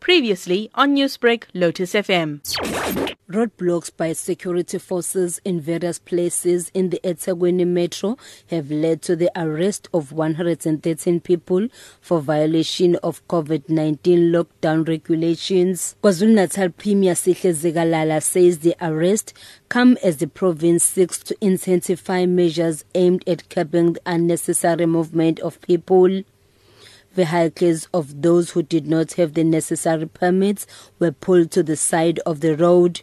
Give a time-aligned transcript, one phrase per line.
[0.00, 2.40] Previously on Newsbreak, Lotus FM.
[3.30, 8.16] Roadblocks by security forces in various places in the eThekwini metro
[8.48, 11.68] have led to the arrest of 113 people
[12.00, 15.94] for violation of COVID-19 lockdown regulations.
[16.02, 19.32] KwaZulu-Natal Premier Sihle Zikalala says the arrest
[19.68, 25.60] come as the province seeks to intensify measures aimed at curbing the unnecessary movement of
[25.60, 26.22] people.
[27.12, 30.66] Vehicles of those who did not have the necessary permits
[30.98, 33.02] were pulled to the side of the road.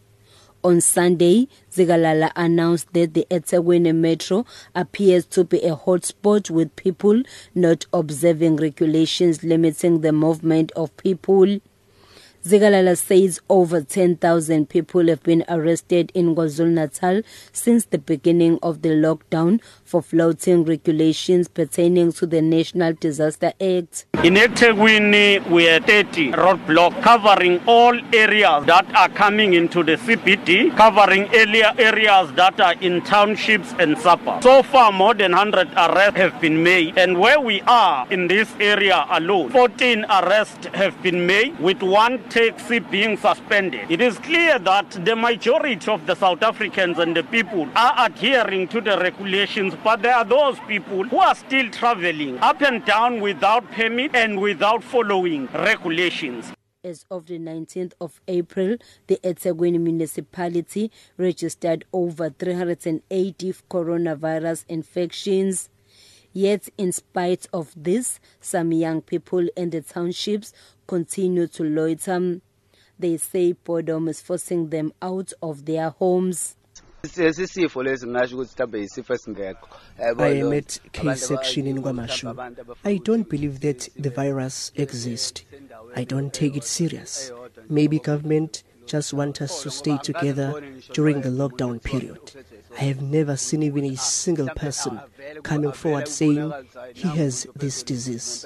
[0.64, 7.22] On Sunday, Zikalala announced that the eThekwini Metro appears to be a hotspot with people
[7.54, 11.60] not observing regulations limiting the movement of people.
[12.44, 18.90] Zikalala says over 10,000 people have been arrested in KwaZulu-Natal since the beginning of the
[18.90, 24.06] lockdown for flouting regulations pertaining to the National Disaster Act.
[24.24, 30.76] In eThekwini, we have 30 roadblocks covering all areas that are coming into the CBD,
[30.78, 34.44] covering area areas that are in townships and suburbs.
[34.44, 38.54] So far, more than 100 arrests have been made, and where we are in this
[38.60, 43.90] area alone, 14 arrests have been made, with one taxi being suspended.
[43.90, 48.68] It is clear that the majority of the South Africans and the people are adhering
[48.70, 53.22] to the regulations, but there are those people who are still traveling up and down
[53.22, 56.54] without permit and without following regulations.
[56.84, 65.70] As of the 19th of April, the eThekwini municipality registered over 380 coronavirus infections.
[66.34, 70.54] Yet, in spite of this, some young people in the townships
[70.88, 72.42] continue to loiter.
[73.00, 76.56] They say boredom is forcing them out of their homes.
[77.04, 79.68] sisifo lesi ngingasho ukuthi mhlawumbe yisifo esingekho
[80.00, 82.28] I am at K section in Kwamashu.
[82.84, 85.44] I don't believe that the virus exists.
[85.96, 87.32] I don't take it serious.
[87.70, 90.64] Maybe government just want us to stay together
[90.94, 92.32] during the lockdown period.
[92.80, 95.00] I have never seen even a single person
[95.44, 96.54] coming forward saying
[96.94, 98.46] he has this disease.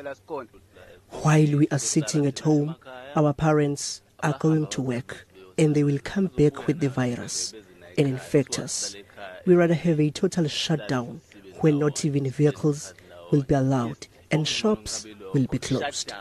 [1.12, 2.76] While we are sitting at home,
[3.16, 5.28] our parents are going to work
[5.58, 7.54] and they will come back with the virus
[7.98, 8.96] and infect us.
[9.46, 11.22] We rather have a total shutdown
[11.60, 12.94] when not even vehicles
[13.32, 16.14] will be allowed and shops will be closed.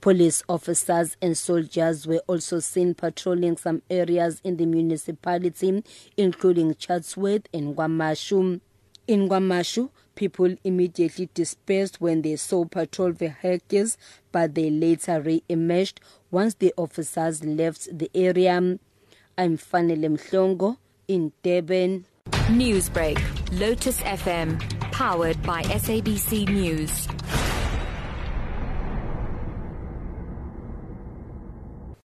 [0.00, 5.84] Police officers and soldiers were also seen patrolling some areas in the municipality,
[6.16, 8.60] including Chatsworth and Kwamashu.
[9.08, 13.98] In Kwamashu, people immediately dispersed when they saw patrol vehicles,
[14.30, 18.56] but they later re-emerged once the officers left the area.
[19.36, 20.76] I'm Fanele Mhlongo
[21.08, 22.04] in Durban.
[22.48, 23.18] Newsbreak,
[23.58, 24.60] Lotus FM,
[24.92, 27.08] powered by SABC News.